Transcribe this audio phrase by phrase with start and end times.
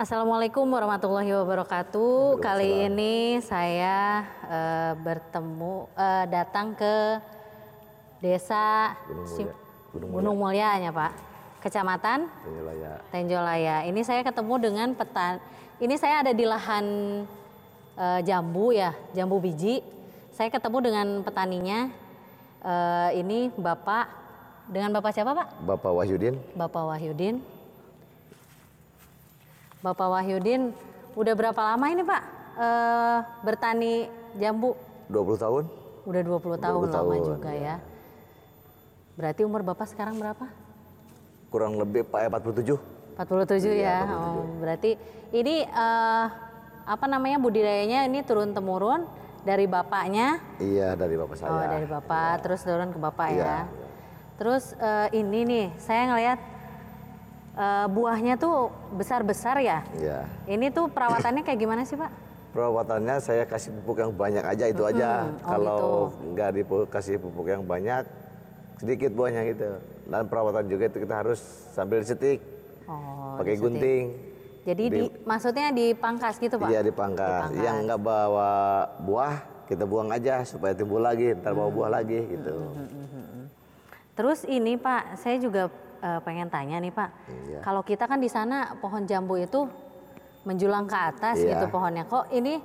[0.00, 2.40] Assalamualaikum warahmatullahi wabarakatuh.
[2.40, 7.20] Kali ini saya eh, bertemu eh, datang ke
[8.24, 9.52] Desa Gunung Mulia.
[9.92, 11.12] Gunung Gunung Mulia ya Pak,
[11.60, 12.96] Kecamatan Penilaian.
[13.12, 13.76] Tenjolaya.
[13.84, 15.36] Ini saya ketemu dengan petan.
[15.76, 16.86] Ini saya ada di lahan
[18.00, 19.84] eh, jambu ya, jambu biji.
[20.32, 21.92] Saya ketemu dengan petaninya.
[22.64, 24.08] Eh, ini Bapak
[24.64, 25.60] dengan Bapak siapa Pak?
[25.60, 27.59] Bapak Wahyudin, Bapak Wahyudin.
[29.80, 30.76] Bapak Wahyudin,
[31.16, 32.22] udah berapa lama ini Pak
[32.60, 33.94] eh, bertani
[34.36, 34.76] jambu?
[35.08, 35.64] 20 tahun.
[36.04, 37.76] Udah 20 tahun 20 lama tahun, juga ya.
[39.16, 40.44] Berarti umur Bapak sekarang berapa?
[41.48, 42.76] Kurang lebih Pak 47.
[43.16, 44.04] 47 ya.
[44.04, 45.00] Iya, Oh, berarti
[45.32, 46.26] ini eh,
[46.84, 49.08] apa namanya budidayanya ini turun temurun
[49.48, 50.44] dari bapaknya.
[50.60, 51.50] Iya, dari Bapak saya.
[51.56, 53.48] Oh, dari Bapak terus turun ke Bapak Iya, ya.
[53.48, 53.60] iya.
[54.36, 56.38] Terus eh, ini nih, saya ngelihat
[57.60, 59.84] eh, buahnya tuh besar-besar ya.
[59.92, 60.24] Iya.
[60.48, 62.08] Ini tuh perawatannya kayak gimana sih, Pak?
[62.50, 65.28] Perawatannya saya kasih pupuk yang banyak aja itu aja.
[65.28, 65.78] oh Kalau
[66.10, 66.26] gitu.
[66.34, 68.02] nggak dikasih pupuk yang banyak,
[68.80, 69.68] sedikit buahnya gitu.
[70.10, 71.38] Dan perawatan juga itu kita harus
[71.70, 72.42] sambil setik,
[72.90, 73.62] Oh, pakai disetik.
[73.62, 74.04] gunting.
[74.60, 76.68] Jadi di, maksudnya dipangkas gitu, Pak?
[76.68, 77.54] Iya dipangkas.
[77.54, 78.50] Yang nggak bawa
[78.98, 79.34] buah
[79.70, 82.50] kita buang aja supaya timbul lagi, ntar bawa buah lagi gitu.
[84.18, 85.70] Terus ini Pak, saya juga
[86.00, 87.10] eh, pengen tanya nih Pak.
[87.46, 87.58] Iya.
[87.60, 89.68] Kalau kita kan di sana pohon jambu itu
[90.42, 91.54] menjulang ke atas Iya.
[91.54, 92.04] gitu pohonnya.
[92.04, 92.56] Kok ini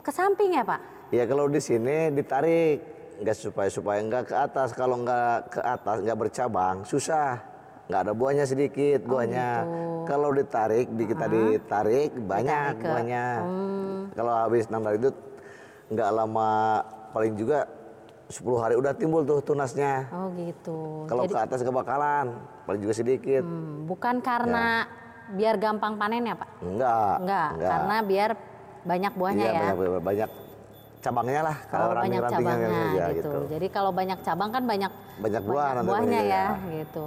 [0.00, 0.80] ke samping ya Pak?
[1.10, 2.78] Ya kalau di sini ditarik
[3.18, 4.68] nggak supaya supaya nggak ke atas.
[4.72, 7.42] Kalau nggak ke atas nggak bercabang susah.
[7.88, 9.48] Nggak ada buahnya sedikit buahnya.
[10.04, 13.26] Kalau ditarik di kita ditarik banyak Ditarik ke- buahnya.
[14.12, 15.10] Kalau habis nandar itu
[15.88, 17.64] nggak lama paling juga
[18.28, 20.04] 10 hari udah timbul tuh tunasnya.
[20.12, 21.08] Oh gitu.
[21.08, 22.26] Kalau Jadi ke atas nggak bakalan
[22.68, 23.40] paling juga sedikit.
[23.40, 24.84] hmm, bukan karena
[25.32, 26.48] biar gampang panen ya Pak?
[26.60, 27.16] Enggak.
[27.24, 28.30] Enggak, karena biar
[28.84, 29.60] banyak buahnya Iya, ya.
[29.72, 30.30] banyak, banyak
[30.98, 31.56] cabangnya lah.
[31.66, 33.38] Kalau Kalau banyak cabangnya ya, gitu.
[33.48, 36.46] Jadi kalau banyak cabang kan banyak Banyak buah nanti buahnya ya ya.
[36.84, 37.06] gitu.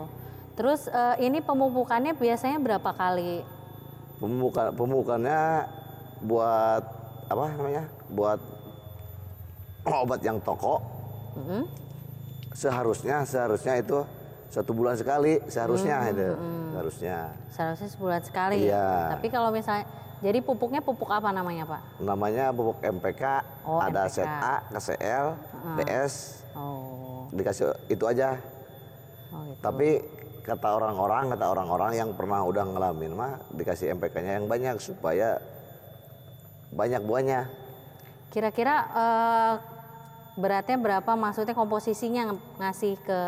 [0.57, 3.45] Terus eh, ini pemupukannya biasanya berapa kali?
[4.17, 5.69] Pemuka, pemukannya
[6.21, 6.83] buat
[7.25, 7.83] apa namanya?
[8.09, 8.39] Buat
[9.85, 10.81] obat yang toko.
[11.35, 11.63] Mm-mm.
[12.51, 14.03] Seharusnya seharusnya itu
[14.51, 16.27] satu bulan sekali seharusnya Hmm, itu
[16.69, 17.17] seharusnya.
[17.49, 18.67] Seharusnya sebulan sekali.
[18.67, 19.15] Iya.
[19.15, 19.87] Tapi kalau misalnya
[20.19, 21.81] jadi pupuknya pupuk apa namanya Pak?
[22.03, 23.23] Namanya pupuk MPK,
[23.63, 24.15] Oh, ada MPK.
[24.19, 25.27] ZA, KCL,
[25.79, 26.13] DS,
[26.51, 28.35] Oh, dikasih itu aja.
[29.31, 29.63] oh gitu.
[29.63, 30.03] Tapi
[30.43, 35.39] kata orang-orang, kata orang-orang yang pernah udah ngalamin mah dikasih MPK-nya yang banyak supaya
[36.69, 37.47] banyak buahnya.
[38.27, 39.53] Kira-kira eh,
[40.33, 41.11] beratnya berapa?
[41.11, 43.19] Maksudnya komposisinya ng- ngasih ke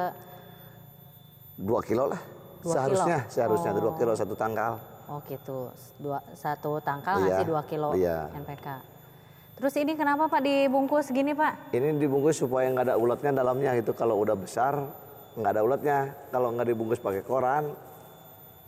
[1.56, 2.22] Dua kilo lah.
[2.60, 3.32] Dua seharusnya, kilo?
[3.32, 4.74] seharusnya dua kilo satu tangkal.
[5.04, 5.68] oh gitu
[6.00, 8.32] dua satu tangkal Iya, ngasih 2 kilo iya.
[8.34, 8.68] NPK.
[9.54, 11.70] Terus ini kenapa Pak dibungkus gini Pak?
[11.70, 14.80] Ini dibungkus supaya nggak ada ulatnya dalamnya itu kalau udah besar
[15.36, 16.00] nggak ada ulatnya.
[16.30, 17.76] Kalau nggak dibungkus pakai koran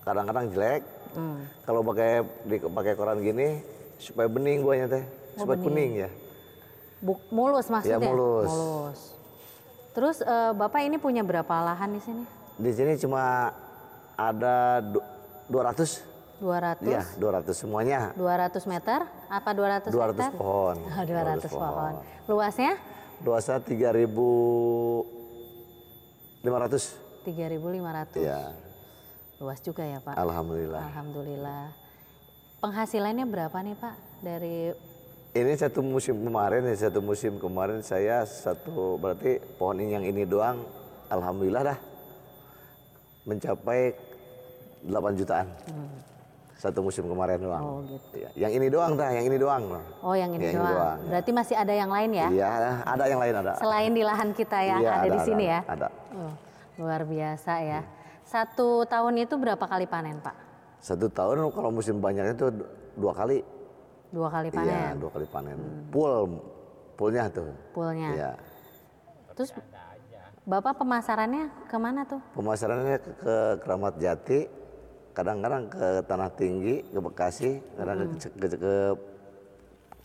[0.04, 0.84] kadang-kadang jelek.
[1.16, 1.48] Hmm.
[1.64, 2.22] Kalau pakai
[2.68, 3.64] pakai koran gini
[3.96, 5.04] supaya bening buahnya teh,
[5.40, 6.10] Oh, supaya kuning ya.
[7.00, 8.00] Bu- mulus maksudnya?
[8.00, 8.50] Iya, mulus.
[8.50, 9.00] Mulus.
[9.92, 12.24] Terus eh, Bapak ini punya berapa lahan di sini?
[12.56, 13.52] Di sini cuma
[14.16, 15.04] ada du-
[15.50, 16.84] 200 200?
[16.84, 18.12] Iya, 200 semuanya.
[18.20, 19.08] 200 meter?
[19.32, 20.36] Apa 200, 200 meter?
[20.36, 20.76] pohon.
[21.00, 21.94] Oh, 200 pohon.
[22.28, 22.76] Luasnya?
[23.24, 26.44] Luasnya 3.500.
[27.24, 28.20] 3.500.
[28.20, 28.52] Iya,
[29.40, 30.16] Luas juga ya Pak?
[30.16, 30.82] alhamdulillah.
[30.92, 31.64] Alhamdulillah.
[32.60, 34.72] Penghasilannya berapa nih Pak dari
[35.36, 40.24] Ini satu musim kemarin, ya satu musim kemarin saya satu berarti pohon ini yang ini
[40.24, 40.64] doang,
[41.12, 41.80] alhamdulillah dah
[43.28, 43.92] mencapai
[44.88, 45.52] 8 jutaan.
[46.56, 47.64] Satu musim kemarin doang.
[47.68, 48.16] Oh gitu.
[48.16, 49.64] Iya, Yang ini doang dah, yang ini doang.
[50.00, 50.72] Oh yang ini Yang ini doang.
[50.72, 51.08] doang, ya.
[51.12, 52.28] Berarti masih ada yang lain ya?
[52.32, 52.48] Iya,
[52.88, 53.54] ada yang lain ada.
[53.60, 55.60] Selain di lahan kita yang Iya, ada, di sini ya?
[55.68, 55.88] Ada.
[56.16, 56.34] Oh,
[56.80, 57.82] luar biasa ya.
[58.24, 60.36] Satu tahun itu berapa kali panen Pak?
[60.80, 62.48] Satu tahun kalau musim banyaknya itu
[62.96, 63.44] dua kali.
[64.16, 64.96] Dua kali Iya, panen?
[65.04, 65.60] dua kali panen.
[65.92, 66.40] Pool,
[66.96, 67.52] poolnya tuh.
[67.76, 68.10] Poolnya.
[68.16, 68.32] Iya.
[69.36, 69.52] Terus
[70.46, 72.22] Bapak pemasarannya ke mana tuh?
[72.38, 73.36] Pemasarannya ke, ke
[73.66, 74.46] Keramat Jati,
[75.12, 78.74] kadang-kadang ke Tanah Tinggi, ke Bekasi, kadang ke, ke, ke,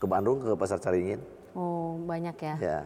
[0.00, 1.20] ke Bandung, ke Pasar Caringin.
[1.54, 2.54] Oh banyak ya.
[2.58, 2.80] Ya,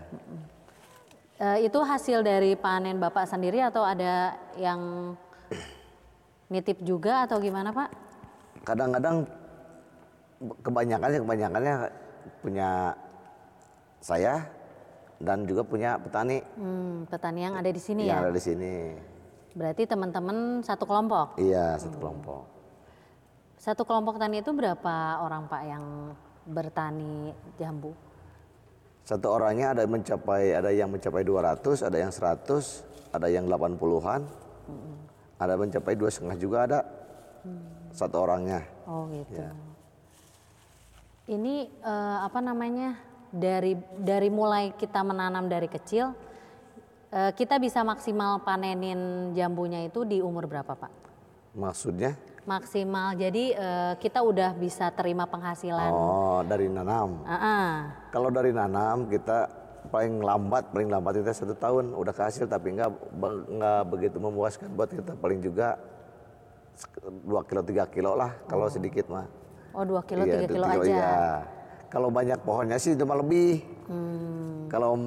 [1.35, 5.15] Eh, itu hasil dari panen Bapak sendiri atau ada yang
[6.47, 7.88] nitip juga atau gimana Pak?
[8.65, 9.29] kadang-kadang
[10.62, 11.75] kebanyakannya kebanyakannya
[12.41, 12.93] punya
[14.00, 14.44] saya
[15.20, 18.29] dan juga punya petani Hmm, petani yang ada di sini yang ya.
[18.29, 18.75] ada di sini.
[19.55, 21.38] Berarti teman-teman satu kelompok.
[21.38, 22.43] Iya, satu kelompok.
[23.55, 25.85] Satu kelompok tani itu berapa orang Pak yang
[26.44, 27.94] bertani jambu?
[29.06, 32.82] Satu orangnya ada mencapai ada yang mencapai 200, ada yang 100,
[33.14, 34.26] ada yang 80-an.
[35.38, 36.81] Ada mencapai dua setengah juga ada.
[37.94, 38.64] Satu orangnya.
[38.90, 39.38] Oh gitu.
[39.38, 39.55] Ya.
[41.25, 43.00] Ini eh, apa namanya
[43.32, 46.12] dari dari mulai kita menanam dari kecil,
[47.09, 50.93] eh, kita bisa maksimal panenin jambunya itu di umur berapa Pak?
[51.56, 52.12] Maksudnya?
[52.44, 53.17] Maksimal.
[53.17, 55.88] Jadi eh, kita udah bisa terima penghasilan.
[55.97, 57.25] Oh, dari nanam.
[57.25, 57.73] Ah, ah.
[58.12, 59.49] Kalau dari nanam kita
[59.88, 63.17] paling lambat, paling lambat kita satu tahun udah kehasil tapi nggak
[63.49, 65.81] nggak begitu memuaskan buat kita paling juga
[67.25, 69.44] dua kilo tiga kilo lah kalau sedikit mah.
[69.75, 70.87] Oh dua kilo Iya, tiga dua kilo aja.
[70.88, 71.15] iya.
[71.91, 73.62] Kalau banyak pohonnya sih cuma lebih.
[73.87, 74.67] Hmm.
[74.71, 74.99] Kalau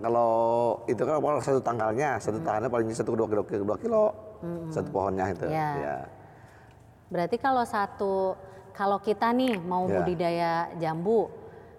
[0.00, 0.30] kalau
[0.88, 4.04] itu kan kalau satu tanggalnya, satu tangannya paling satu dua kilo dua kilo
[4.68, 5.46] satu pohonnya itu.
[5.48, 5.68] Iya.
[5.80, 5.96] Ya.
[7.12, 8.36] Berarti kalau satu
[8.72, 10.00] kalau kita nih mau Ya.
[10.00, 11.28] budidaya jambu,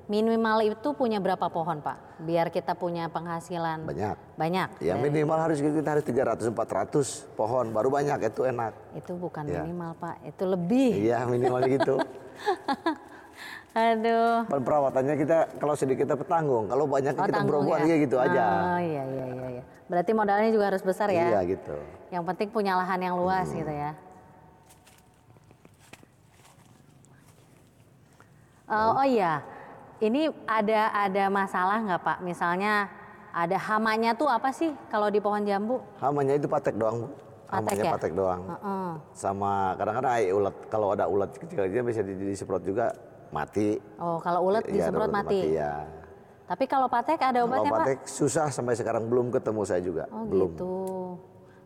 [0.06, 2.22] minimal itu punya berapa pohon Pak?
[2.22, 4.16] Biar kita punya penghasilan Banyak.
[4.36, 4.68] banyak.
[4.80, 8.74] Ya Dari- minimal harus kita harus 300 400 pohon baru banyak itu enak.
[8.94, 9.62] Itu bukan Ya.
[9.62, 10.92] minimal Pak, itu lebih.
[11.02, 11.96] Iya minimal gitu.
[13.76, 14.48] Aduh.
[14.48, 17.96] Per- Perawatannya kita kalau sedikit kita petanggung, kalau banyak Oh, kita berobat ya?
[17.98, 18.44] gitu aja.
[18.72, 19.46] Oh iya iya iya.
[19.52, 19.64] iya.
[19.86, 21.28] Berarti modalnya juga harus besar ya.
[21.30, 21.76] Iya gitu.
[22.08, 23.60] Yang penting punya lahan yang luas Hmm.
[23.60, 23.92] gitu ya.
[28.66, 29.46] Eh, oh iya,
[30.00, 32.18] ini ada ada masalah nggak Pak?
[32.22, 32.88] Misalnya
[33.32, 35.80] ada hamanya tuh apa sih kalau di pohon jambu?
[35.98, 37.08] Hamanya itu patek doang, Bu.
[37.46, 37.92] Patek Hamanya ya?
[37.94, 38.42] patek doang.
[38.44, 38.90] Heeh.
[39.14, 42.92] Sama kadang-kadang ai ulat kalau ada ulat kecil aja bisa di- disemprot juga
[43.30, 43.78] mati.
[43.96, 45.40] Oh kalau ulet Iya, disemprot ulat mati.
[45.54, 45.86] ya.
[46.46, 47.80] Tapi kalau patek ada Kalau obatnya Pak?
[47.80, 50.04] patek susah sampai sekarang belum ketemu saya juga.
[50.10, 50.52] Oh belum.
[50.54, 50.74] gitu.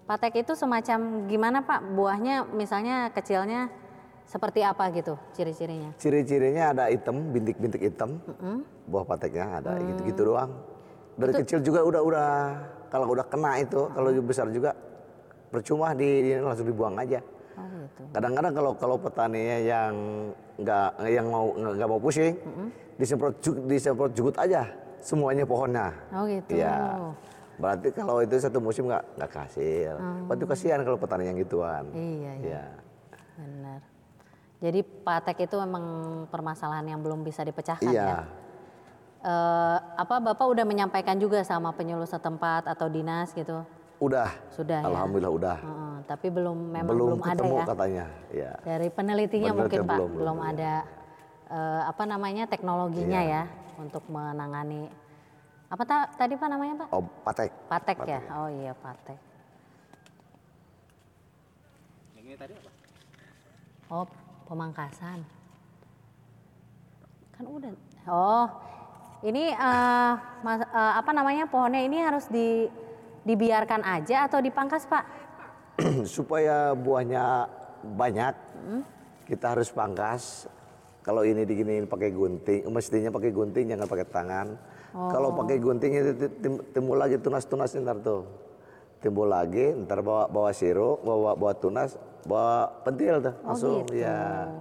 [0.03, 1.79] Patek itu semacam gimana Pak?
[1.93, 3.69] Buahnya misalnya kecilnya
[4.29, 5.89] seperti apa gitu ciri-cirinya?
[5.97, 8.21] Ciri-cirinya ada hitam, bintik-bintik hitam.
[8.85, 9.85] Buah pateknya ada Mm.
[9.89, 10.53] gitu-gitu doang.
[11.17, 12.29] Dari kecil juga udah udah
[12.87, 14.71] kalau udah kena itu, kalau besar juga
[15.49, 17.19] percuma di, di- langsung dibuang aja.
[17.57, 18.01] Oh gitu.
[18.13, 19.93] Kadang-kadang kalau kalau petaninya yang
[20.55, 22.37] nggak yang mau nggak mau pusing,
[22.95, 24.63] disemprot ju- disemprot jugut aja
[25.01, 25.89] semuanya pohonnya.
[26.13, 26.55] Oh gitu.
[26.55, 27.01] Iya.
[27.59, 29.93] Berarti kalau itu satu musim nggak nggak hasil.
[30.31, 31.83] Berarti kasihan kalau petani yang gituan.
[31.91, 32.31] Iya, iya.
[32.47, 32.63] Iya.
[33.35, 33.81] Benar.
[34.59, 35.83] Jadi patek itu memang
[36.27, 38.03] permasalahan yang belum bisa dipecahkan Iya.
[38.03, 38.19] ya.
[39.19, 43.63] Eh, apa Bapak udah menyampaikan juga sama penyuluh setempat atau dinas gitu?
[43.99, 44.31] Udah.
[44.51, 44.87] Sudah ya.
[44.87, 45.57] Alhamdulillah udah.
[45.59, 47.65] Heeh, tapi belum memang belum, belum, ada ketemu ya.
[47.67, 48.05] katanya.
[48.31, 48.51] Iya.
[48.63, 50.73] Dari penelitinya Penelitian mungkin Pak belum, belum, ada
[51.51, 53.43] eh, apa namanya teknologinya Iya.
[53.47, 54.87] ya untuk menangani
[55.69, 56.87] apa ta- tadi Pak namanya Pak?
[56.95, 57.51] Oh, patek.
[57.67, 58.19] Patek ya.
[58.35, 59.19] Oh iya patek.
[63.89, 64.05] Oh
[64.49, 65.21] pemangkasan.
[67.37, 67.71] Kan udah.
[68.09, 68.47] Oh
[69.21, 72.65] ini eh, mas- eh, apa namanya pohonnya ini harus di
[73.21, 75.03] dibiarkan aja atau dipangkas Pak?
[76.17, 77.45] Supaya buahnya
[77.85, 78.33] banyak,
[79.29, 80.49] kita harus pangkas.
[80.99, 84.47] Kalau ini diginiin pakai gunting, mestinya pakai gunting jangan pakai tangan.
[84.89, 88.25] Kalau pakai gunting itu ti- tim- timbul lagi tunas-tunas ntar tuh.
[88.99, 91.95] Timbul lagi, ntar bawa bawa sirup, bawa bawa tunas,
[92.27, 94.03] bawa pentil tuh langsung gitu.
[94.03, 94.51] ya.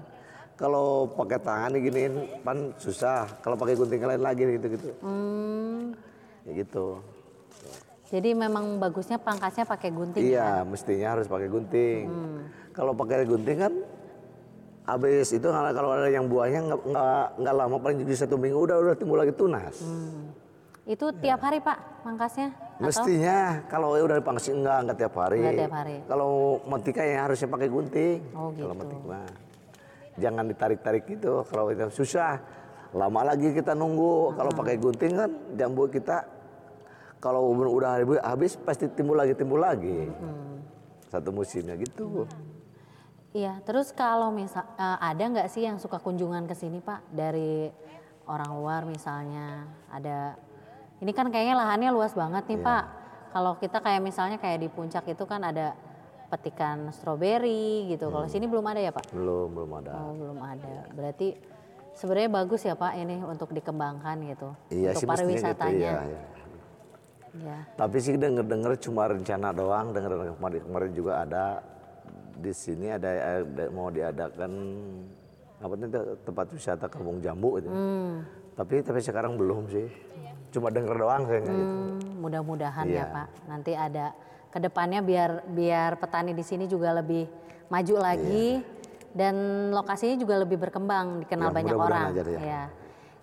[0.54, 3.26] Kalau pakai tangan diginiin pan susah.
[3.42, 4.90] Kalau pakai gunting lain lagi gitu-gitu.
[5.02, 5.94] Hmm,
[6.46, 7.02] Ya gitu.
[8.08, 10.30] jadi memang bagusnya pangkasnya pakai gunting ya?
[10.30, 12.06] Iya, mestinya harus pakai gunting.
[12.72, 13.72] Kalau pakai gunting kan
[14.88, 16.80] habis itu kalau ada yang buahnya nggak
[17.36, 19.82] nggak lama paling jadi satu minggu udah udah timbul lagi tunas.
[20.86, 22.67] Itu tiap hari Pak pangkasnya?
[22.78, 22.86] Atau?
[22.94, 25.42] Mestinya kalau udah dipangkas enggak enggak tiap hari.
[25.42, 25.96] Nggak tiap hari.
[26.06, 26.30] Kalau
[26.62, 28.18] metika yang harusnya pakai gunting.
[28.38, 28.80] Oh, Kalau gitu.
[28.86, 29.30] metik mah.
[30.18, 32.38] Jangan ditarik-tarik gitu kalau itu susah.
[32.94, 34.38] Lama lagi kita nunggu.
[34.38, 36.22] Kalau pakai gunting kan jambu kita
[37.18, 40.06] kalau udah habis pasti timbul lagi timbul lagi.
[41.10, 42.30] Satu musimnya gitu.
[43.34, 47.68] Iya, terus kalau misal eh, ada nggak sih yang suka kunjungan ke sini Pak dari
[48.28, 50.36] orang luar misalnya ada
[50.98, 52.84] ini kan kayaknya lahannya luas banget nih Pak.
[53.28, 55.76] Kalau kita kayak misalnya kayak di puncak itu kan ada
[56.28, 58.10] petikan stroberi gitu.
[58.12, 59.14] Kalau sini belum ada ya Pak?
[59.14, 59.90] Belum belum ada.
[59.94, 60.74] Oh belum ada.
[60.92, 61.38] Berarti
[61.96, 65.12] sebenarnya bagus ya Pak ini untuk dikembangkan gitu Iya untuk gitu.
[65.12, 65.76] pariwisatanya.
[65.76, 66.20] Iya, iya.
[67.38, 67.58] Ya.
[67.76, 69.92] Tapi sih denger-denger cuma rencana doang.
[69.92, 71.44] Denger kemarin kemarin juga ada
[72.38, 74.52] di sini ada, ada mau diadakan
[75.58, 75.88] apa nih
[76.22, 77.66] tempat wisata Kampung Jambu itu.
[77.66, 78.22] Hmm,
[78.58, 79.86] Tapi tapi sekarang belum sih.
[80.50, 81.74] Cuma denger doang kayaknya gitu.
[81.76, 83.04] hmm, mudah-mudahan ya Iya.
[83.06, 83.26] Pak.
[83.46, 84.06] Nanti ada
[84.48, 87.30] ke depannya biar biar petani di sini juga lebih
[87.68, 88.76] maju lagi.
[89.08, 89.34] dan
[89.72, 92.06] lokasinya juga lebih berkembang dikenal Ya, banyak orang.
[92.12, 92.38] aja ya.
[92.38, 92.62] ya.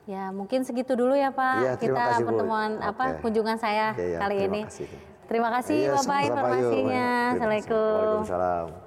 [0.06, 1.56] Ya, mungkin segitu dulu ya Pak.
[1.62, 2.30] Iya, terima Kita kasih, Bu.
[2.34, 3.20] pertemuan apa Oke.
[3.22, 4.62] kunjungan saya Iya, iya, kali terima ini.
[4.66, 4.88] kasih.
[5.26, 7.08] Terima kasih Iya, Bapak informasinya.
[7.32, 7.94] Assalamualaikum.
[7.96, 8.85] Waalaikumsalam.